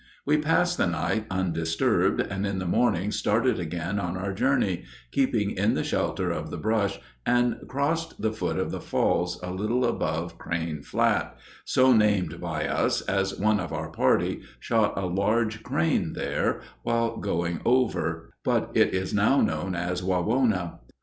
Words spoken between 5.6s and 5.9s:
the